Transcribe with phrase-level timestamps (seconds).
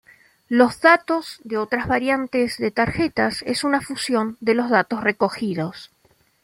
[0.47, 5.91] Los datos de otras variantes de tarjetas es una fusión de los datos recogidos.